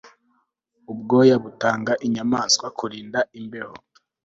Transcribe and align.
Ubwoya 0.91 1.35
butanga 1.43 1.93
inyamaswa 2.05 2.67
kurinda 2.77 3.19
imbeho 3.39 3.75